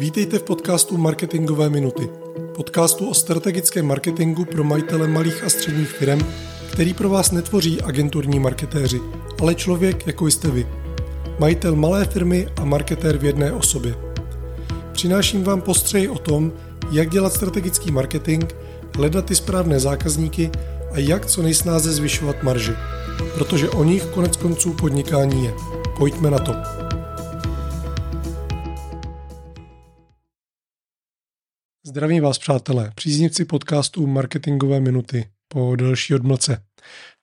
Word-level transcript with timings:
Vítejte 0.00 0.38
v 0.38 0.42
podcastu 0.42 0.96
Marketingové 0.96 1.70
minuty. 1.70 2.08
Podcastu 2.56 3.08
o 3.08 3.14
strategickém 3.14 3.86
marketingu 3.86 4.44
pro 4.44 4.64
majitele 4.64 5.08
malých 5.08 5.44
a 5.44 5.50
středních 5.50 5.88
firm, 5.88 6.20
který 6.72 6.94
pro 6.94 7.08
vás 7.08 7.30
netvoří 7.30 7.80
agenturní 7.80 8.38
marketéři, 8.38 9.00
ale 9.40 9.54
člověk, 9.54 10.06
jako 10.06 10.26
jste 10.26 10.50
vy. 10.50 10.66
Majitel 11.38 11.76
malé 11.76 12.04
firmy 12.04 12.48
a 12.56 12.64
marketér 12.64 13.18
v 13.18 13.24
jedné 13.24 13.52
osobě. 13.52 13.94
Přináším 14.92 15.44
vám 15.44 15.60
postřeji 15.60 16.08
o 16.08 16.18
tom, 16.18 16.52
jak 16.90 17.10
dělat 17.10 17.32
strategický 17.32 17.90
marketing, 17.90 18.44
hledat 18.96 19.24
ty 19.24 19.34
správné 19.34 19.80
zákazníky 19.80 20.50
a 20.92 20.98
jak 20.98 21.26
co 21.26 21.42
nejsnáze 21.42 21.92
zvyšovat 21.92 22.42
marži. 22.42 22.72
Protože 23.34 23.70
o 23.70 23.84
nich 23.84 24.04
konec 24.06 24.36
konců 24.36 24.72
podnikání 24.72 25.44
je. 25.44 25.54
Pojďme 25.98 26.30
na 26.30 26.38
to. 26.38 26.79
Zdravím 31.90 32.22
vás, 32.22 32.38
přátelé, 32.38 32.92
příznivci 32.94 33.44
podcastu 33.44 34.06
Marketingové 34.06 34.80
minuty 34.80 35.24
po 35.48 35.76
delší 35.76 36.14
odmlce. 36.14 36.62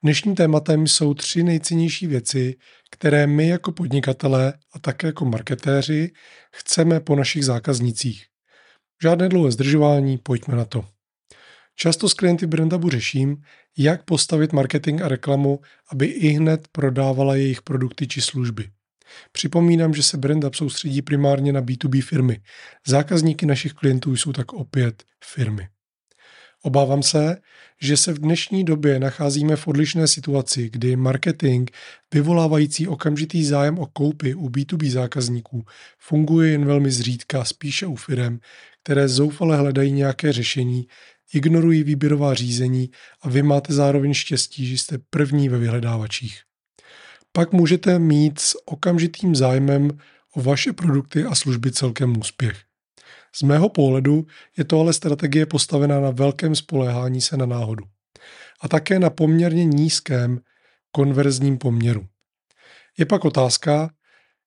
Dnešním 0.04 0.36
tématem 0.36 0.88
jsou 0.88 1.14
tři 1.14 1.44
nejcennější 1.44 2.08
věci, 2.08 2.56
které 2.92 3.28
my 3.28 3.48
jako 3.48 3.72
podnikatelé 3.72 4.54
a 4.74 4.80
také 4.80 5.08
jako 5.08 5.26
marketéři 5.26 6.12
chceme 6.54 7.00
po 7.00 7.16
našich 7.16 7.46
zákaznicích. 7.46 8.26
Žádné 9.04 9.30
dlouhé 9.30 9.52
zdržování, 9.52 10.18
pojďme 10.18 10.56
na 10.56 10.66
to. 10.66 10.86
Často 11.76 12.10
s 12.10 12.14
klienty 12.14 12.48
Brandabu 12.48 12.90
řeším, 12.90 13.38
jak 13.78 14.06
postavit 14.06 14.54
marketing 14.54 15.02
a 15.02 15.08
reklamu, 15.08 15.60
aby 15.92 16.06
i 16.06 16.30
hned 16.30 16.68
prodávala 16.72 17.36
jejich 17.36 17.62
produkty 17.62 18.08
či 18.08 18.22
služby. 18.22 18.70
Připomínám, 19.32 19.94
že 19.94 20.04
se 20.04 20.18
BrandUp 20.18 20.56
soustředí 20.56 21.02
primárně 21.02 21.54
na 21.54 21.62
B2B 21.62 22.02
firmy. 22.02 22.40
Zákazníky 22.88 23.46
našich 23.46 23.74
klientů 23.74 24.16
jsou 24.16 24.34
tak 24.34 24.54
opět 24.54 25.04
firmy. 25.24 25.68
Obávám 26.62 27.04
se, 27.04 27.38
že 27.82 27.98
se 27.98 28.14
v 28.14 28.20
dnešní 28.20 28.64
době 28.64 29.00
nacházíme 29.00 29.56
v 29.56 29.68
odlišné 29.68 30.08
situaci, 30.08 30.70
kdy 30.70 30.96
marketing, 30.96 31.70
vyvolávající 32.14 32.88
okamžitý 32.88 33.46
zájem 33.46 33.80
o 33.80 33.86
koupy 33.86 34.34
u 34.34 34.50
B2B 34.50 34.90
zákazníků, 34.92 35.66
funguje 36.00 36.52
jen 36.52 36.66
velmi 36.66 36.92
zřídka, 36.92 37.46
spíše 37.46 37.86
u 37.86 37.96
firm, 37.96 38.40
které 38.84 39.08
zoufale 39.08 39.58
hledají 39.58 39.92
nějaké 39.92 40.34
řešení, 40.34 40.88
ignorují 41.34 41.84
výběrová 41.84 42.34
řízení 42.34 42.90
a 43.22 43.30
vy 43.30 43.44
máte 43.44 43.74
zároveň 43.74 44.14
štěstí, 44.14 44.68
že 44.68 44.78
jste 44.78 44.98
první 45.10 45.50
ve 45.50 45.58
vyhledávačích 45.58 46.47
pak 47.38 47.52
můžete 47.52 48.00
mít 48.00 48.40
s 48.40 48.58
okamžitým 48.66 49.36
zájmem 49.36 49.98
o 50.36 50.42
vaše 50.42 50.74
produkty 50.74 51.24
a 51.24 51.36
služby 51.36 51.72
celkem 51.72 52.18
úspěch. 52.20 52.58
Z 53.36 53.42
mého 53.42 53.70
pohledu 53.70 54.26
je 54.58 54.64
to 54.64 54.80
ale 54.80 54.94
strategie 54.94 55.46
postavená 55.46 56.00
na 56.00 56.12
velkém 56.12 56.56
spoléhání 56.56 57.22
se 57.22 57.38
na 57.38 57.46
náhodu. 57.46 57.84
A 58.62 58.68
také 58.68 59.00
na 59.00 59.10
poměrně 59.10 59.66
nízkém 59.66 60.40
konverzním 60.92 61.58
poměru. 61.58 62.08
Je 62.98 63.06
pak 63.06 63.26
otázka, 63.26 63.90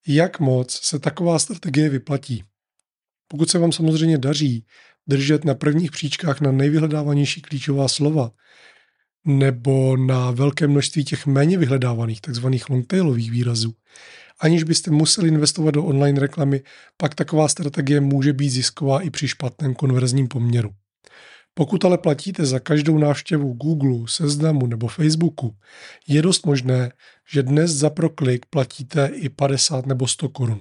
jak 0.07 0.41
moc 0.41 0.81
se 0.83 0.99
taková 0.99 1.39
strategie 1.39 1.89
vyplatí. 1.89 2.45
Pokud 3.29 3.51
se 3.51 3.59
vám 3.59 3.73
samozřejmě 3.73 4.19
daří 4.19 4.67
držet 5.07 5.45
na 5.45 5.55
prvních 5.55 5.91
příčkách 5.91 6.41
na 6.41 6.53
nejvyhledávanější 6.53 7.43
klíčová 7.43 7.89
slova, 7.89 8.31
nebo 9.25 9.97
na 9.97 10.31
velké 10.31 10.67
množství 10.67 11.05
těch 11.05 11.27
méně 11.27 11.59
vyhledávaných, 11.59 12.21
takzvaných 12.21 12.71
longtailových 12.71 13.31
výrazů. 13.31 13.75
Aniž 14.41 14.63
byste 14.63 14.91
museli 14.91 15.29
investovat 15.29 15.71
do 15.71 15.85
online 15.85 16.21
reklamy, 16.21 16.63
pak 16.97 17.15
taková 17.15 17.49
strategie 17.49 18.01
může 18.01 18.33
být 18.33 18.51
zisková 18.51 19.01
i 19.01 19.11
při 19.11 19.29
špatném 19.29 19.75
konverzním 19.75 20.29
poměru. 20.29 20.71
Pokud 21.55 21.85
ale 21.85 21.99
platíte 21.99 22.47
za 22.47 22.59
každou 22.59 22.99
návštěvu 22.99 23.53
Google, 23.53 24.07
Seznamu 24.07 24.67
nebo 24.67 24.89
Facebooku, 24.89 25.57
je 26.09 26.23
dost 26.23 26.47
možné, 26.47 26.93
že 27.33 27.43
dnes 27.43 27.71
za 27.71 27.91
proklik 27.91 28.47
platíte 28.47 29.11
i 29.15 29.29
50 29.29 29.87
nebo 29.87 30.09
100 30.09 30.29
korun. 30.29 30.61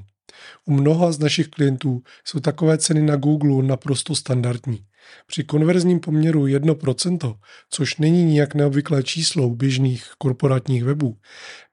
U 0.66 0.72
mnoha 0.72 1.12
z 1.12 1.20
našich 1.20 1.47
klientů 1.47 2.02
jsou 2.26 2.40
takové 2.40 2.78
ceny 2.78 3.02
na 3.02 3.16
Google 3.16 3.64
naprosto 3.64 4.16
standardní. 4.16 4.86
Při 5.28 5.44
konverzním 5.44 6.00
poměru 6.00 6.46
1%, 6.46 7.38
což 7.70 7.97
není 7.97 8.24
nijak 8.24 8.56
neobvyklé 8.56 9.03
číslo 9.03 9.47
u 9.47 9.56
běžných 9.56 10.12
korporátních 10.18 10.84
webů, 10.84 11.18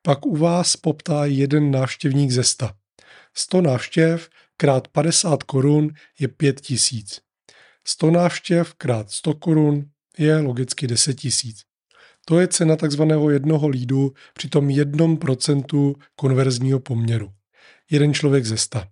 pak 0.02 0.26
u 0.26 0.36
vás 0.36 0.76
poptá 0.76 1.24
jeden 1.24 1.70
návštěvník 1.70 2.30
ze 2.30 2.44
100. 2.44 2.70
100 3.34 3.60
návštěv 3.60 4.28
krát 4.56 4.88
50 4.88 5.42
korun 5.42 5.90
je 6.18 6.28
5000. 6.28 7.20
100 7.84 8.10
návštěv 8.10 8.74
krát 8.74 9.10
100 9.10 9.34
korun 9.34 9.84
je 10.18 10.38
logicky 10.38 10.86
10 10.86 11.14
tisíc. 11.14 11.62
To 12.24 12.40
je 12.40 12.48
cena 12.48 12.76
takzvaného 12.76 13.30
jednoho 13.30 13.68
lídu 13.68 14.12
při 14.34 14.48
tom 14.48 14.68
1% 14.68 15.94
konverzního 16.16 16.80
poměru 16.80 17.32
jeden 17.90 18.14
člověk 18.14 18.44
ze 18.44 18.56
sta. 18.56 18.88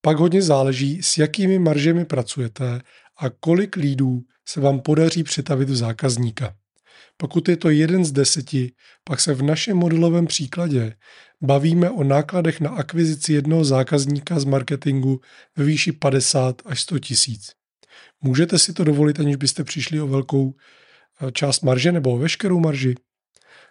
Pak 0.00 0.16
hodně 0.16 0.42
záleží, 0.42 1.02
s 1.02 1.18
jakými 1.18 1.58
maržemi 1.58 2.04
pracujete 2.04 2.80
a 3.22 3.30
kolik 3.40 3.76
lídů 3.76 4.22
se 4.48 4.60
vám 4.60 4.80
podaří 4.80 5.22
přetavit 5.22 5.70
v 5.70 5.76
zákazníka. 5.76 6.54
Pokud 7.16 7.48
je 7.48 7.56
to 7.56 7.70
jeden 7.70 8.04
z 8.04 8.12
deseti, 8.12 8.72
pak 9.04 9.20
se 9.20 9.34
v 9.34 9.42
našem 9.42 9.76
modelovém 9.76 10.26
příkladě 10.26 10.94
bavíme 11.42 11.90
o 11.90 12.04
nákladech 12.04 12.60
na 12.60 12.70
akvizici 12.70 13.32
jednoho 13.32 13.64
zákazníka 13.64 14.40
z 14.40 14.44
marketingu 14.44 15.20
ve 15.56 15.64
výši 15.64 15.92
50 15.92 16.62
až 16.64 16.80
100 16.80 16.98
tisíc. 16.98 17.52
Můžete 18.20 18.58
si 18.58 18.72
to 18.72 18.84
dovolit, 18.84 19.20
aniž 19.20 19.36
byste 19.36 19.64
přišli 19.64 20.00
o 20.00 20.06
velkou 20.06 20.54
eh, 20.54 21.32
část 21.32 21.60
marže 21.60 21.92
nebo 21.92 22.14
o 22.14 22.18
veškerou 22.18 22.60
marži? 22.60 22.94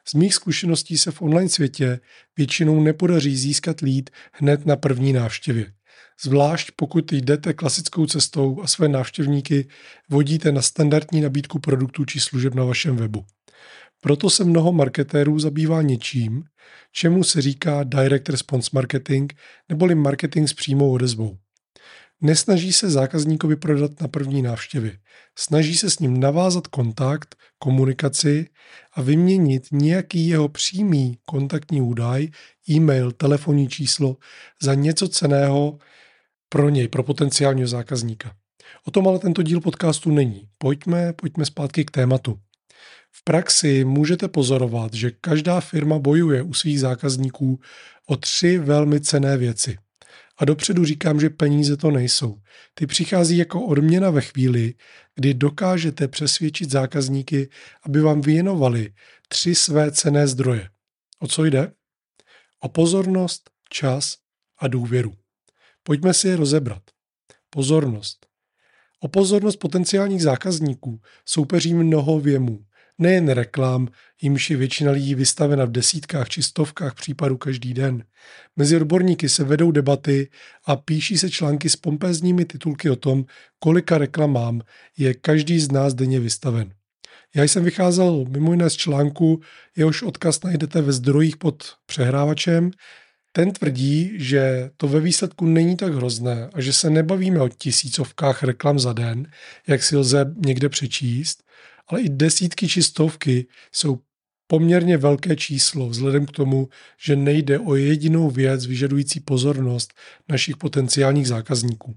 Z 0.08 0.14
mých 0.14 0.34
zkušeností 0.34 0.98
se 0.98 1.12
v 1.12 1.22
online 1.22 1.50
světě 1.50 2.00
většinou 2.38 2.84
nepodaří 2.84 3.38
získat 3.38 3.82
lead 3.82 4.10
hned 4.34 4.66
na 4.66 4.76
první 4.76 5.14
návštěvě. 5.14 5.74
Zvlášť 6.24 6.72
pokud 6.76 7.12
jdete 7.12 7.54
klasickou 7.54 8.06
cestou 8.06 8.62
a 8.62 8.68
své 8.68 8.88
návštěvníky 8.88 9.68
vodíte 10.10 10.52
na 10.52 10.62
standardní 10.62 11.22
nabídku 11.22 11.60
produktů 11.60 12.06
či 12.06 12.20
služeb 12.20 12.54
na 12.54 12.64
vašem 12.64 12.96
webu. 12.96 13.26
Proto 14.02 14.30
se 14.30 14.44
mnoho 14.44 14.72
marketérů 14.72 15.40
zabývá 15.40 15.82
něčím, 15.82 16.44
čemu 16.92 17.24
se 17.24 17.42
říká 17.42 17.84
direct 17.84 18.30
response 18.30 18.70
marketing 18.74 19.34
neboli 19.70 19.96
marketing 19.96 20.50
s 20.50 20.54
přímou 20.54 20.92
odezvou. 20.92 21.38
Nesnaží 22.24 22.74
se 22.74 22.90
zákazníkovi 22.90 23.56
prodat 23.56 24.02
na 24.02 24.08
první 24.08 24.42
návštěvě. 24.42 24.98
Snaží 25.38 25.78
se 25.78 25.90
s 25.90 26.00
ním 26.00 26.20
navázat 26.20 26.68
kontakt, 26.68 27.36
komunikaci 27.60 28.50
a 28.94 29.02
vyměnit 29.02 29.64
nějaký 29.72 30.28
jeho 30.28 30.50
přímý 30.50 31.18
kontaktní 31.26 31.82
údaj, 31.82 32.28
e-mail, 32.70 33.12
telefonní 33.12 33.70
číslo 33.70 34.18
za 34.62 34.74
něco 34.74 35.08
ceného 35.08 35.78
pro 36.50 36.70
něj, 36.70 36.88
pro 36.88 37.04
potenciálního 37.04 37.68
zákazníka. 37.68 38.36
O 38.86 38.92
tom 38.92 39.08
ale 39.08 39.20
tento 39.20 39.44
díl 39.44 39.62
podcastu 39.62 40.12
není. 40.12 40.48
Pojďme, 40.58 41.14
pojďme 41.14 41.46
zpátky 41.46 41.86
k 41.86 41.92
tématu. 41.92 42.40
V 43.12 43.24
praxi 43.24 43.86
můžete 43.86 44.28
pozorovat, 44.28 44.94
že 44.94 45.12
každá 45.12 45.62
firma 45.62 46.00
bojuje 46.00 46.42
u 46.42 46.54
svých 46.54 46.80
zákazníků 46.80 47.60
o 48.08 48.18
tři 48.18 48.58
velmi 48.58 49.02
cené 49.02 49.38
věci– 49.38 49.78
a 50.42 50.46
dopředu 50.46 50.86
říkám, 50.86 51.20
že 51.20 51.30
peníze 51.30 51.78
to 51.78 51.92
nejsou. 51.92 52.42
Ty 52.74 52.88
přichází 52.88 53.38
jako 53.38 53.66
odměna 53.66 54.10
ve 54.10 54.22
chvíli, 54.22 54.74
kdy 55.16 55.34
dokážete 55.34 56.08
přesvědčit 56.08 56.72
zákazníky, 56.72 57.50
aby 57.84 58.02
vám 58.02 58.22
věnovali 58.22 58.94
tři 59.28 59.56
své 59.56 59.92
cené 59.92 60.28
zdroje. 60.28 60.70
O 61.20 61.28
co 61.28 61.46
jde? 61.46 61.74
O 62.60 62.70
pozornost, 62.70 63.50
čas 63.70 64.18
a 64.58 64.68
důvěru. 64.68 65.14
Pojďme 65.84 66.14
si 66.14 66.28
je 66.28 66.36
rozebrat. 66.36 66.84
Pozornost. 67.50 68.26
O 69.00 69.08
pozornost 69.08 69.56
potenciálních 69.56 70.22
zákazníků 70.22 71.02
soupeří 71.26 71.74
mnoho 71.74 72.20
věmů 72.20 72.66
nejen 73.02 73.30
reklam, 73.30 73.88
jimž 74.22 74.50
je 74.50 74.58
většina 74.58 74.92
lidí 74.92 75.16
vystavena 75.16 75.66
v 75.66 75.72
desítkách 75.72 76.30
či 76.30 76.44
stovkách 76.44 76.96
případů 76.96 77.38
každý 77.38 77.74
den. 77.74 78.04
Mezi 78.56 78.76
odborníky 78.76 79.30
se 79.30 79.44
vedou 79.44 79.72
debaty 79.72 80.30
a 80.66 80.76
píší 80.76 81.18
se 81.18 81.30
články 81.30 81.70
s 81.70 81.76
pompézními 81.76 82.46
titulky 82.46 82.90
o 82.90 82.96
tom, 82.96 83.26
kolika 83.60 83.98
reklamám 83.98 84.62
je 84.98 85.14
každý 85.14 85.60
z 85.60 85.72
nás 85.72 85.94
denně 85.94 86.20
vystaven. 86.20 86.74
Já 87.36 87.44
jsem 87.44 87.64
vycházel 87.64 88.26
mimo 88.30 88.52
jiné 88.52 88.70
z 88.70 88.74
článku, 88.74 89.42
jehož 89.78 90.04
odkaz 90.04 90.44
najdete 90.44 90.82
ve 90.82 90.92
zdrojích 90.92 91.38
pod 91.38 91.64
přehrávačem. 91.86 92.72
Ten 93.32 93.52
tvrdí, 93.52 94.12
že 94.16 94.70
to 94.78 94.88
ve 94.88 95.00
výsledku 95.00 95.46
není 95.46 95.78
tak 95.78 95.94
hrozné 95.94 96.50
a 96.54 96.62
že 96.62 96.74
se 96.74 96.90
nebavíme 96.90 97.42
o 97.42 97.50
tisícovkách 97.50 98.44
reklam 98.44 98.80
za 98.80 98.94
den, 98.94 99.28
jak 99.68 99.84
si 99.84 99.98
lze 99.98 100.34
někde 100.46 100.70
přečíst, 100.70 101.44
ale 101.88 102.02
i 102.02 102.10
desítky 102.10 102.68
či 102.68 102.84
stovky 102.84 103.48
jsou 103.72 104.00
poměrně 104.48 104.98
velké 104.98 105.36
číslo 105.36 105.90
vzhledem 105.90 106.26
k 106.26 106.32
tomu, 106.32 106.70
že 107.04 107.16
nejde 107.16 107.60
o 107.60 107.76
jedinou 107.76 108.30
věc 108.30 108.66
vyžadující 108.66 109.20
pozornost 109.20 109.94
našich 110.30 110.58
potenciálních 110.58 111.28
zákazníků. 111.28 111.96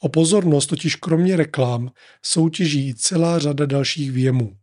O 0.00 0.08
pozornost 0.08 0.66
totiž 0.66 0.96
kromě 0.96 1.36
reklam 1.36 1.90
soutěží 2.22 2.88
i 2.88 2.94
celá 2.94 3.38
řada 3.38 3.66
dalších 3.66 4.12
věmů, 4.12 4.56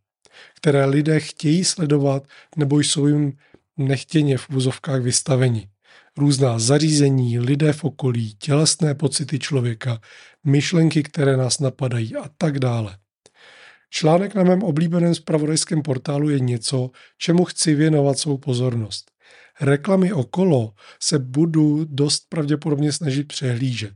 které 0.56 0.86
lidé 0.86 1.19
chtějí 1.19 1.63
sledovat 1.63 2.27
nebo 2.57 2.80
jsou 2.80 3.07
jim 3.07 3.38
nechtěně 3.77 4.38
v 4.38 4.50
úzovkách 4.50 5.01
vystaveni. 5.01 5.69
Různá 6.17 6.59
zařízení, 6.59 7.39
lidé 7.39 7.73
v 7.73 7.83
okolí, 7.83 8.35
tělesné 8.35 8.95
pocity 8.95 9.39
člověka, 9.39 10.00
myšlenky, 10.44 11.03
které 11.03 11.38
nás 11.38 11.59
napadají 11.59 12.15
a 12.15 12.29
tak 12.38 12.59
dále. 12.59 12.97
Článek 13.89 14.35
na 14.35 14.44
mém 14.44 14.63
oblíbeném 14.63 15.15
spravodajském 15.15 15.81
portálu 15.81 16.29
je 16.29 16.39
něco, 16.39 16.91
čemu 17.17 17.45
chci 17.45 17.75
věnovat 17.75 18.19
svou 18.19 18.38
pozornost. 18.38 19.12
Reklamy 19.62 20.13
okolo 20.13 20.73
se 21.01 21.19
budu 21.19 21.85
dost 21.85 22.25
pravděpodobně 22.29 22.91
snažit 22.91 23.27
přehlížet. 23.27 23.94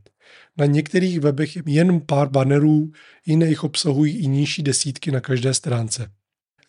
Na 0.56 0.66
některých 0.66 1.20
webech 1.20 1.56
je 1.56 1.62
jen 1.66 2.00
pár 2.00 2.28
bannerů, 2.28 2.90
jiné 3.26 3.46
jich 3.46 3.64
obsahují 3.64 4.16
i 4.16 4.26
nižší 4.26 4.62
desítky 4.62 5.10
na 5.10 5.20
každé 5.20 5.54
stránce. 5.54 6.10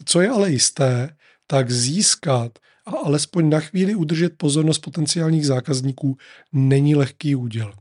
Co 0.06 0.22
je 0.22 0.30
ale 0.30 0.52
jisté, 0.52 1.16
tak 1.48 1.72
získat 1.72 2.60
a 2.86 2.92
alespoň 3.06 3.50
na 3.50 3.60
chvíli 3.60 3.96
udržet 3.96 4.34
pozornost 4.38 4.80
potenciálních 4.80 5.46
zákazníků 5.46 6.18
není 6.54 6.96
lehký 6.96 7.36
úděl. 7.36 7.74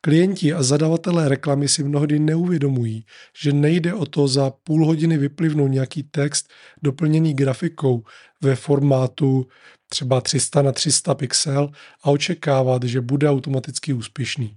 Klienti 0.00 0.52
a 0.52 0.62
zadavatelé 0.62 1.28
reklamy 1.28 1.68
si 1.68 1.84
mnohdy 1.84 2.18
neuvědomují, 2.18 3.04
že 3.42 3.52
nejde 3.52 3.94
o 3.94 4.06
to 4.06 4.28
za 4.28 4.50
půl 4.50 4.86
hodiny 4.86 5.18
vyplivnout 5.18 5.70
nějaký 5.70 6.02
text 6.02 6.48
doplněný 6.82 7.34
grafikou 7.34 8.04
ve 8.42 8.56
formátu 8.56 9.46
třeba 9.88 10.20
300 10.20 10.62
na 10.62 10.72
300 10.72 11.14
pixel 11.14 11.70
a 12.02 12.10
očekávat, 12.10 12.82
že 12.84 13.00
bude 13.00 13.30
automaticky 13.30 13.92
úspěšný. 13.92 14.56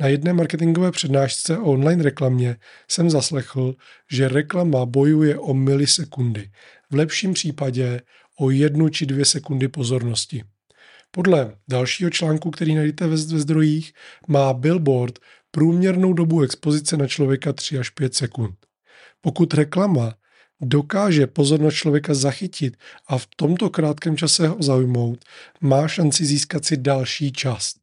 Na 0.00 0.06
jedné 0.06 0.32
marketingové 0.32 0.90
přednášce 0.92 1.58
o 1.58 1.72
online 1.72 2.02
reklamě 2.02 2.56
jsem 2.90 3.10
zaslechl, 3.10 3.74
že 4.10 4.28
reklama 4.28 4.86
bojuje 4.86 5.38
o 5.38 5.54
milisekundy, 5.54 6.50
v 6.90 6.94
lepším 6.94 7.34
případě 7.34 8.00
o 8.38 8.50
jednu 8.50 8.88
či 8.88 9.06
dvě 9.06 9.24
sekundy 9.24 9.68
pozornosti. 9.68 10.44
Podle 11.10 11.56
dalšího 11.68 12.10
článku, 12.10 12.50
který 12.50 12.74
najdete 12.74 13.06
ve 13.06 13.16
zdrojích, 13.16 13.92
má 14.28 14.52
billboard 14.52 15.18
průměrnou 15.50 16.12
dobu 16.12 16.42
expozice 16.42 16.96
na 16.96 17.06
člověka 17.06 17.52
3 17.52 17.78
až 17.78 17.90
5 17.90 18.14
sekund. 18.14 18.54
Pokud 19.20 19.54
reklama 19.54 20.14
dokáže 20.60 21.26
pozornost 21.26 21.74
člověka 21.74 22.14
zachytit 22.14 22.76
a 23.06 23.18
v 23.18 23.26
tomto 23.36 23.70
krátkém 23.70 24.16
čase 24.16 24.48
ho 24.48 24.56
zaujmout, 24.60 25.24
má 25.60 25.88
šanci 25.88 26.24
získat 26.24 26.64
si 26.64 26.76
další 26.76 27.32
čas. 27.32 27.74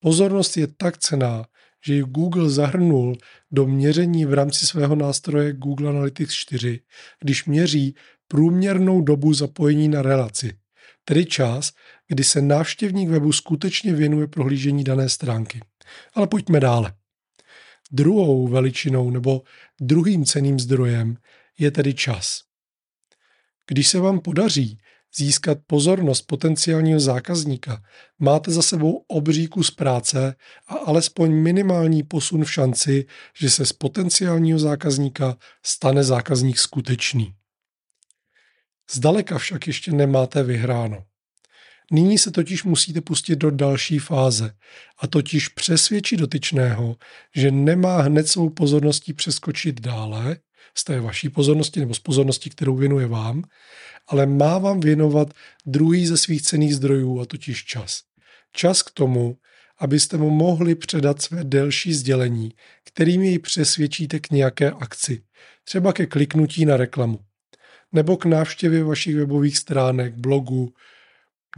Pozornost 0.00 0.56
je 0.56 0.66
tak 0.66 0.98
cená, 0.98 1.44
že 1.84 1.94
ji 1.94 2.02
Google 2.02 2.50
zahrnul 2.50 3.16
do 3.50 3.66
měření 3.66 4.24
v 4.24 4.34
rámci 4.34 4.66
svého 4.66 4.96
nástroje 4.96 5.52
Google 5.52 5.88
Analytics 5.88 6.34
4, 6.34 6.80
když 7.20 7.44
měří 7.44 7.94
průměrnou 8.32 9.00
dobu 9.00 9.34
zapojení 9.34 9.88
na 9.88 10.02
relaci, 10.02 10.52
tedy 11.04 11.24
čas, 11.24 11.72
kdy 12.08 12.24
se 12.24 12.42
návštěvník 12.42 13.08
webu 13.08 13.32
skutečně 13.32 13.94
věnuje 13.94 14.26
prohlížení 14.26 14.84
dané 14.84 15.08
stránky. 15.08 15.60
Ale 16.14 16.26
pojďme 16.26 16.60
dále. 16.60 16.92
Druhou 17.92 18.48
veličinou 18.48 19.10
nebo 19.10 19.42
druhým 19.80 20.24
ceným 20.24 20.60
zdrojem 20.60 21.16
je 21.58 21.70
tedy 21.70 21.94
čas. 21.94 22.40
Když 23.66 23.88
se 23.88 24.00
vám 24.00 24.20
podaří 24.20 24.78
získat 25.16 25.58
pozornost 25.66 26.22
potenciálního 26.22 27.00
zákazníka, 27.00 27.82
máte 28.18 28.50
za 28.50 28.62
sebou 28.62 29.04
obří 29.08 29.46
kus 29.46 29.70
práce 29.70 30.34
a 30.66 30.74
alespoň 30.74 31.32
minimální 31.32 32.02
posun 32.02 32.44
v 32.44 32.52
šanci, 32.52 33.06
že 33.38 33.50
se 33.50 33.66
z 33.66 33.72
potenciálního 33.72 34.58
zákazníka 34.58 35.36
stane 35.62 36.04
zákazník 36.04 36.58
skutečný. 36.58 37.34
Zdaleka 38.92 39.38
však 39.38 39.66
ještě 39.66 39.92
nemáte 39.92 40.42
vyhráno. 40.42 41.04
Nyní 41.92 42.18
se 42.18 42.30
totiž 42.30 42.64
musíte 42.64 43.00
pustit 43.00 43.36
do 43.36 43.50
další 43.50 43.98
fáze 43.98 44.52
a 44.98 45.06
totiž 45.06 45.48
přesvědčit 45.48 46.16
dotyčného, 46.16 46.96
že 47.36 47.50
nemá 47.50 48.00
hned 48.00 48.28
svou 48.28 48.50
pozorností 48.50 49.12
přeskočit 49.12 49.80
dále 49.80 50.36
z 50.78 50.84
té 50.84 51.00
vaší 51.00 51.28
pozornosti 51.28 51.80
nebo 51.80 51.94
z 51.94 51.98
pozornosti, 51.98 52.50
kterou 52.50 52.76
věnuje 52.76 53.06
vám, 53.06 53.42
ale 54.08 54.26
má 54.26 54.58
vám 54.58 54.80
věnovat 54.80 55.34
druhý 55.66 56.06
ze 56.06 56.16
svých 56.16 56.42
cených 56.42 56.74
zdrojů 56.74 57.20
a 57.20 57.26
totiž 57.26 57.64
čas. 57.64 58.00
Čas 58.52 58.82
k 58.82 58.90
tomu, 58.90 59.36
abyste 59.78 60.16
mu 60.16 60.30
mohli 60.30 60.74
předat 60.74 61.22
své 61.22 61.44
delší 61.44 61.94
sdělení, 61.94 62.52
kterým 62.84 63.22
jej 63.22 63.38
přesvědčíte 63.38 64.20
k 64.20 64.30
nějaké 64.30 64.70
akci, 64.70 65.22
třeba 65.64 65.92
ke 65.92 66.06
kliknutí 66.06 66.64
na 66.64 66.76
reklamu, 66.76 67.18
nebo 67.92 68.16
k 68.16 68.24
návštěvě 68.24 68.84
vašich 68.84 69.16
webových 69.16 69.58
stránek, 69.58 70.14
blogu, 70.14 70.72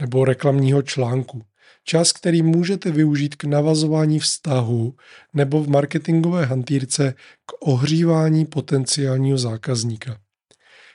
nebo 0.01 0.25
reklamního 0.25 0.81
článku. 0.81 1.41
Čas, 1.85 2.11
který 2.11 2.41
můžete 2.41 2.91
využít 2.91 3.35
k 3.35 3.43
navazování 3.43 4.19
vztahu 4.19 4.95
nebo 5.33 5.63
v 5.63 5.69
marketingové 5.69 6.45
hantýrce 6.45 7.13
k 7.45 7.67
ohřívání 7.67 8.45
potenciálního 8.45 9.37
zákazníka. 9.37 10.17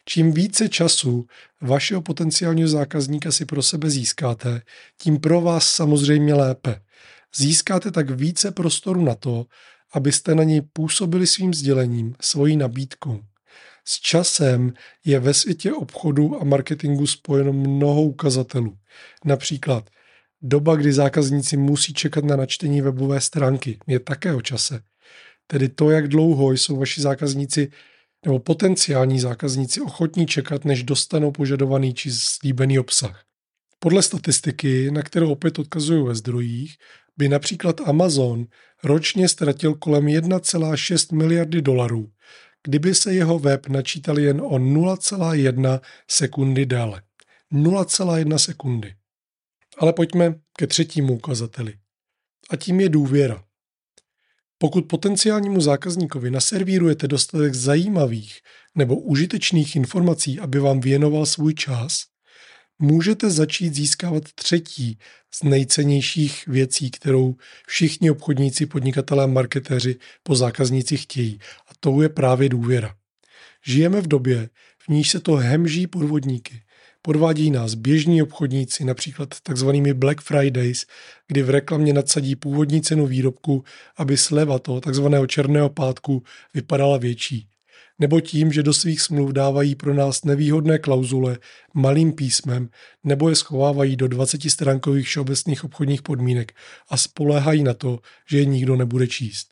Čím 0.04 0.32
více 0.32 0.68
času 0.68 1.26
vašeho 1.60 2.02
potenciálního 2.02 2.68
zákazníka 2.68 3.32
si 3.32 3.44
pro 3.44 3.62
sebe 3.62 3.90
získáte, 3.90 4.62
tím 5.00 5.20
pro 5.20 5.40
vás 5.40 5.72
samozřejmě 5.72 6.34
lépe. 6.34 6.80
Získáte 7.36 7.90
tak 7.90 8.10
více 8.10 8.50
prostoru 8.50 9.04
na 9.04 9.14
to, 9.14 9.46
abyste 9.92 10.34
na 10.34 10.44
něj 10.44 10.60
působili 10.72 11.26
svým 11.26 11.54
sdělením, 11.54 12.14
svojí 12.20 12.56
nabídkou. 12.56 13.20
S 13.90 14.00
časem 14.00 14.72
je 15.04 15.20
ve 15.20 15.34
světě 15.34 15.72
obchodu 15.72 16.40
a 16.40 16.44
marketingu 16.44 17.06
spojeno 17.06 17.52
mnoho 17.52 18.02
ukazatelů. 18.02 18.76
Například 19.24 19.90
doba, 20.42 20.76
kdy 20.76 20.92
zákazníci 20.92 21.56
musí 21.56 21.94
čekat 21.94 22.24
na 22.24 22.36
načtení 22.36 22.80
webové 22.80 23.20
stránky, 23.20 23.78
je 23.86 24.00
také 24.00 24.34
o 24.34 24.40
čase. 24.40 24.80
Tedy 25.46 25.68
to, 25.68 25.90
jak 25.90 26.08
dlouho 26.08 26.52
jsou 26.52 26.76
vaši 26.76 27.00
zákazníci 27.00 27.70
nebo 28.24 28.38
potenciální 28.38 29.20
zákazníci 29.20 29.80
ochotní 29.80 30.26
čekat, 30.26 30.64
než 30.64 30.82
dostanou 30.82 31.30
požadovaný 31.30 31.94
či 31.94 32.10
slíbený 32.12 32.78
obsah. 32.78 33.24
Podle 33.78 34.02
statistiky, 34.02 34.90
na 34.90 35.02
kterou 35.02 35.30
opět 35.30 35.58
odkazuju 35.58 36.06
ve 36.06 36.14
zdrojích, 36.14 36.76
by 37.16 37.28
například 37.28 37.80
Amazon 37.80 38.46
ročně 38.84 39.28
ztratil 39.28 39.74
kolem 39.74 40.04
1,6 40.04 41.16
miliardy 41.16 41.62
dolarů, 41.62 42.10
kdyby 42.62 42.94
se 42.94 43.14
jeho 43.14 43.38
web 43.38 43.66
načítal 43.66 44.18
jen 44.18 44.40
o 44.40 44.58
0,1 44.58 45.80
sekundy 46.10 46.66
déle. 46.66 47.02
0,1 47.52 48.38
sekundy. 48.38 48.94
Ale 49.78 49.92
pojďme 49.92 50.34
ke 50.58 50.66
třetímu 50.66 51.14
ukazateli. 51.14 51.74
A 52.50 52.56
tím 52.56 52.80
je 52.80 52.88
důvěra. 52.88 53.44
Pokud 54.58 54.88
potenciálnímu 54.88 55.60
zákazníkovi 55.60 56.30
naservírujete 56.30 57.08
dostatek 57.08 57.54
zajímavých 57.54 58.40
nebo 58.74 58.96
užitečných 59.00 59.76
informací, 59.76 60.40
aby 60.40 60.58
vám 60.58 60.80
věnoval 60.80 61.26
svůj 61.26 61.54
čas, 61.54 62.02
můžete 62.78 63.30
začít 63.30 63.74
získávat 63.74 64.22
třetí 64.34 64.98
z 65.34 65.42
nejcennějších 65.42 66.46
věcí, 66.46 66.90
kterou 66.90 67.36
všichni 67.66 68.10
obchodníci, 68.10 68.66
podnikatelé 68.66 69.24
a 69.24 69.26
marketéři 69.26 69.96
po 70.22 70.36
zákazníci 70.36 70.96
chtějí. 70.96 71.38
A 71.68 71.70
to 71.80 72.02
je 72.02 72.08
právě 72.08 72.48
důvěra. 72.48 72.94
Žijeme 73.66 74.00
v 74.00 74.08
době, 74.08 74.48
v 74.78 74.88
níž 74.88 75.10
se 75.10 75.20
to 75.20 75.34
hemží 75.34 75.86
podvodníky. 75.86 76.62
Podvádí 77.02 77.50
nás 77.50 77.74
běžní 77.74 78.22
obchodníci, 78.22 78.84
například 78.84 79.40
takzvanými 79.42 79.94
Black 79.94 80.20
Fridays, 80.20 80.86
kdy 81.26 81.42
v 81.42 81.50
reklamě 81.50 81.92
nadsadí 81.92 82.36
původní 82.36 82.82
cenu 82.82 83.06
výrobku, 83.06 83.64
aby 83.96 84.16
sleva 84.16 84.58
toho 84.58 84.80
takzvaného 84.80 85.26
černého 85.26 85.68
pátku 85.68 86.22
vypadala 86.54 86.98
větší. 86.98 87.48
Nebo 87.98 88.20
tím, 88.20 88.52
že 88.52 88.62
do 88.62 88.72
svých 88.72 89.00
smluv 89.00 89.32
dávají 89.32 89.74
pro 89.74 89.94
nás 89.94 90.24
nevýhodné 90.24 90.78
klauzule 90.78 91.38
malým 91.74 92.12
písmem, 92.12 92.68
nebo 93.04 93.28
je 93.28 93.36
schovávají 93.36 93.96
do 93.96 94.08
20 94.08 94.50
stránkových 94.50 95.06
všeobecných 95.06 95.64
obchodních 95.64 96.02
podmínek 96.02 96.52
a 96.88 96.96
spoléhají 96.96 97.62
na 97.62 97.74
to, 97.74 97.98
že 98.30 98.38
je 98.38 98.44
nikdo 98.44 98.76
nebude 98.76 99.06
číst. 99.06 99.48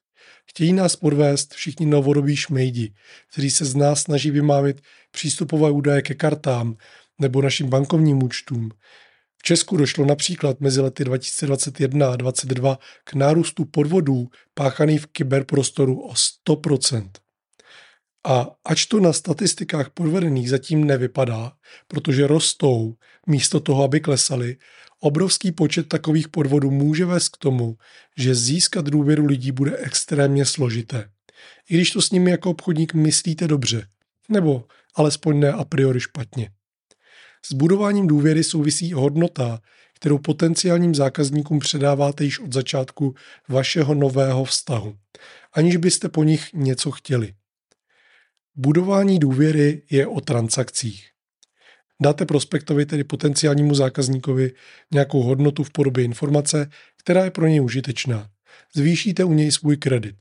Chtějí 0.50 0.72
nás 0.72 0.96
podvést 0.96 1.54
všichni 1.54 1.86
novodobí 1.86 2.36
šmejdi, 2.36 2.94
kteří 3.32 3.50
se 3.50 3.64
z 3.64 3.74
nás 3.74 4.02
snaží 4.02 4.30
vymámit 4.30 4.80
přístupové 5.10 5.70
údaje 5.70 6.02
ke 6.02 6.14
kartám, 6.14 6.76
nebo 7.20 7.42
našim 7.42 7.68
bankovním 7.68 8.22
účtům. 8.22 8.70
V 9.38 9.42
Česku 9.42 9.76
došlo 9.76 10.06
například 10.06 10.60
mezi 10.60 10.80
lety 10.80 11.04
2021 11.04 12.10
a 12.10 12.16
2022 12.16 12.78
k 13.04 13.14
nárůstu 13.14 13.64
podvodů 13.64 14.28
páchaných 14.54 15.00
v 15.00 15.06
kyberprostoru 15.06 16.00
o 16.00 16.12
100%. 16.48 17.25
A 18.26 18.50
ač 18.64 18.86
to 18.86 19.00
na 19.00 19.12
statistikách 19.12 19.90
podvedených 19.90 20.50
zatím 20.50 20.84
nevypadá, 20.84 21.52
protože 21.88 22.26
rostou 22.26 22.94
místo 23.26 23.60
toho, 23.60 23.84
aby 23.84 24.00
klesaly, 24.00 24.56
obrovský 25.00 25.52
počet 25.52 25.88
takových 25.88 26.28
podvodů 26.28 26.70
může 26.70 27.04
vést 27.04 27.28
k 27.28 27.36
tomu, 27.36 27.76
že 28.16 28.34
získat 28.34 28.84
důvěru 28.84 29.26
lidí 29.26 29.52
bude 29.52 29.76
extrémně 29.76 30.44
složité. 30.44 31.10
I 31.70 31.74
když 31.74 31.90
to 31.90 32.02
s 32.02 32.10
nimi 32.10 32.30
jako 32.30 32.50
obchodník 32.50 32.94
myslíte 32.94 33.48
dobře, 33.48 33.86
nebo 34.28 34.64
alespoň 34.94 35.40
ne 35.40 35.52
a 35.52 35.64
priori 35.64 36.00
špatně. 36.00 36.50
S 37.46 37.52
budováním 37.52 38.06
důvěry 38.06 38.44
souvisí 38.44 38.92
hodnota, 38.92 39.60
kterou 39.94 40.18
potenciálním 40.18 40.94
zákazníkům 40.94 41.58
předáváte 41.58 42.24
již 42.24 42.38
od 42.38 42.52
začátku 42.52 43.14
vašeho 43.48 43.94
nového 43.94 44.44
vztahu, 44.44 44.96
aniž 45.52 45.76
byste 45.76 46.08
po 46.08 46.24
nich 46.24 46.52
něco 46.52 46.90
chtěli. 46.90 47.34
Budování 48.58 49.18
důvěry 49.18 49.82
je 49.90 50.06
o 50.06 50.20
transakcích. 50.20 51.06
Dáte 52.02 52.26
prospektovi, 52.26 52.86
tedy 52.86 53.04
potenciálnímu 53.04 53.74
zákazníkovi, 53.74 54.52
nějakou 54.92 55.22
hodnotu 55.22 55.64
v 55.64 55.70
podobě 55.70 56.04
informace, 56.04 56.70
která 56.98 57.24
je 57.24 57.30
pro 57.30 57.46
něj 57.46 57.60
užitečná. 57.60 58.28
Zvýšíte 58.74 59.24
u 59.24 59.32
něj 59.32 59.52
svůj 59.52 59.76
kredit. 59.76 60.16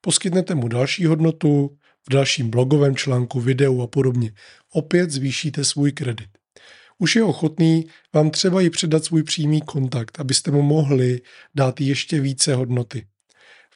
Poskytnete 0.00 0.54
mu 0.54 0.68
další 0.68 1.06
hodnotu 1.06 1.76
v 2.08 2.12
dalším 2.12 2.50
blogovém 2.50 2.96
článku, 2.96 3.40
videu 3.40 3.82
a 3.82 3.86
podobně. 3.86 4.32
Opět 4.72 5.10
zvýšíte 5.10 5.64
svůj 5.64 5.92
kredit. 5.92 6.28
Už 6.98 7.16
je 7.16 7.24
ochotný 7.24 7.86
vám 8.14 8.30
třeba 8.30 8.62
i 8.62 8.70
předat 8.70 9.04
svůj 9.04 9.22
přímý 9.22 9.60
kontakt, 9.60 10.20
abyste 10.20 10.50
mu 10.50 10.62
mohli 10.62 11.20
dát 11.54 11.80
ještě 11.80 12.20
více 12.20 12.54
hodnoty. 12.54 13.06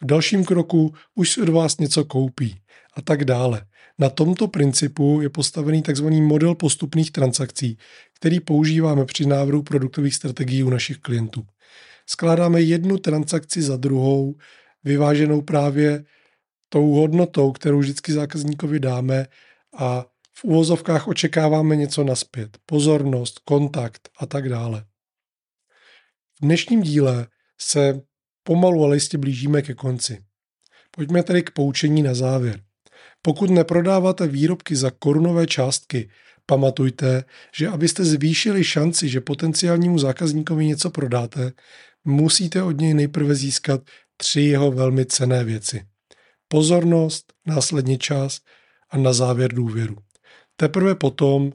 V 0.03 0.07
dalším 0.07 0.45
kroku 0.45 0.95
už 1.15 1.31
si 1.31 1.43
od 1.43 1.49
vás 1.49 1.79
něco 1.79 2.05
koupí 2.05 2.61
a 2.95 3.03
tak 3.03 3.25
dále. 3.25 3.67
Na 3.99 4.11
tomto 4.11 4.49
principu 4.49 5.21
je 5.21 5.29
postavený 5.29 5.83
tzv. 5.83 6.07
model 6.07 6.55
postupných 6.55 7.11
transakcí, 7.11 7.79
který 8.17 8.41
používáme 8.41 9.05
při 9.05 9.27
návrhu 9.27 9.63
produktových 9.63 10.15
strategií 10.15 10.63
u 10.63 10.71
našich 10.71 10.99
klientů. 10.99 11.47
Skládáme 12.07 12.61
jednu 12.61 12.99
transakci 12.99 13.63
za 13.63 13.77
druhou, 13.77 14.35
vyváženou 14.85 15.43
právě 15.43 16.05
tou 16.69 16.91
hodnotou, 16.91 17.53
kterou 17.53 17.79
vždycky 17.79 18.13
zákazníkovi 18.13 18.81
dáme 18.81 19.27
a 19.77 20.05
v 20.35 20.45
uvozovkách 20.45 21.09
očekáváme 21.09 21.77
něco 21.77 22.05
naspět, 22.05 22.59
pozornost, 22.67 23.39
kontakt 23.39 24.09
a 24.19 24.27
tak 24.27 24.49
dále. 24.49 24.85
V 26.35 26.41
dnešním 26.43 26.83
díle 26.83 27.27
se 27.59 28.01
pomalu 28.43 28.85
ale 28.85 28.97
jistě 28.97 29.19
blížíme 29.19 29.63
ke 29.63 29.75
konci. 29.75 30.25
Pojďme 30.91 31.23
tedy 31.23 31.43
k 31.43 31.51
poučení 31.51 32.03
na 32.03 32.15
závěr. 32.15 32.70
Pokud 33.23 33.51
neprodáváte 33.51 34.27
výrobky 34.27 34.77
za 34.77 34.91
korunové 34.91 35.47
částky, 35.47 36.11
pamatujte, 36.47 37.25
že 37.55 37.69
abyste 37.69 38.05
zvýšili 38.05 38.65
šanci, 38.65 39.09
že 39.09 39.21
potenciálnímu 39.21 39.99
zákazníkovi 39.99 40.67
něco 40.67 40.91
prodáte, 40.91 41.53
musíte 42.05 42.63
od 42.63 42.81
něj 42.81 42.95
nejprve 42.95 43.35
získat 43.35 43.81
tři 44.17 44.41
jeho 44.41 44.73
velmi 44.73 45.07
cené 45.07 45.45
věci. 45.45 45.87
Pozornost, 46.49 47.33
následně 47.47 47.99
čas 47.99 48.41
a 48.91 48.99
na 48.99 49.13
závěr 49.13 49.55
důvěru. 49.55 49.97
Teprve 50.57 50.95
potom 50.95 51.53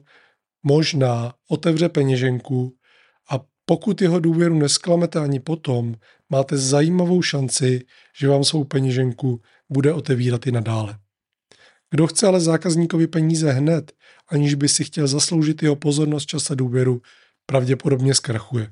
možná 0.62 1.34
otevře 1.48 1.88
peněženku 1.88 2.74
a 3.30 3.40
pokud 3.64 4.02
jeho 4.02 4.20
důvěru 4.20 4.58
nesklamete 4.58 5.20
ani 5.20 5.40
potom, 5.40 5.94
máte 6.30 6.56
zajímavou 6.56 7.22
šanci, 7.22 7.84
že 8.18 8.28
vám 8.28 8.44
svou 8.44 8.64
peněženku 8.64 9.40
bude 9.70 9.92
otevírat 9.92 10.46
i 10.46 10.52
nadále. 10.52 10.98
Kdo 11.96 12.06
chce 12.06 12.26
ale 12.26 12.40
zákazníkovi 12.40 13.06
peníze 13.06 13.52
hned, 13.52 13.92
aniž 14.28 14.54
by 14.54 14.68
si 14.68 14.84
chtěl 14.84 15.06
zasloužit 15.06 15.62
jeho 15.62 15.76
pozornost, 15.76 16.26
čas 16.26 16.52
důvěru, 16.54 17.00
pravděpodobně 17.46 18.14
zkrachuje. 18.14 18.68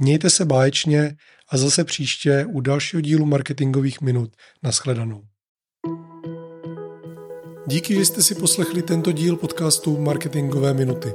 Mějte 0.00 0.30
se 0.30 0.44
báječně 0.44 1.16
a 1.50 1.56
zase 1.56 1.84
příště 1.84 2.46
u 2.48 2.60
dalšího 2.60 3.00
dílu 3.00 3.26
marketingových 3.26 4.00
minut. 4.00 4.30
Naschledanou. 4.62 5.22
Díky, 7.66 7.94
že 7.94 8.04
jste 8.04 8.22
si 8.22 8.34
poslechli 8.34 8.82
tento 8.82 9.12
díl 9.12 9.36
podcastu 9.36 9.98
Marketingové 9.98 10.74
minuty. 10.74 11.12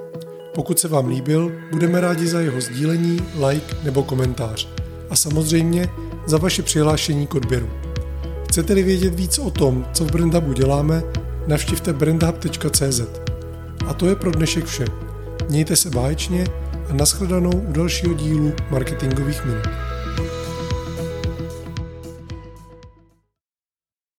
Pokud 0.55 0.79
se 0.79 0.87
vám 0.87 1.07
líbil, 1.07 1.51
budeme 1.71 2.01
rádi 2.01 2.27
za 2.27 2.39
jeho 2.39 2.61
sdílení, 2.61 3.19
like 3.47 3.75
nebo 3.83 4.03
komentář. 4.03 4.67
A 5.09 5.15
samozřejmě 5.15 5.89
za 6.25 6.37
vaše 6.37 6.63
přihlášení 6.63 7.27
k 7.27 7.35
odběru. 7.35 7.69
Chcete-li 8.47 8.83
vědět 8.83 9.15
víc 9.15 9.39
o 9.39 9.51
tom, 9.51 9.87
co 9.93 10.05
v 10.05 10.11
Brandhubu 10.11 10.53
děláme, 10.53 11.22
navštivte 11.47 11.93
brandhub.cz. 11.93 13.01
A 13.87 13.93
to 13.93 14.07
je 14.07 14.15
pro 14.15 14.31
dnešek 14.31 14.65
vše. 14.65 14.85
Mějte 15.49 15.75
se 15.75 15.89
báječně 15.89 16.43
a 16.89 16.93
nashledanou 16.93 17.51
u 17.51 17.71
dalšího 17.71 18.13
dílu 18.13 18.53
marketingových 18.71 19.45
minut. 19.45 19.82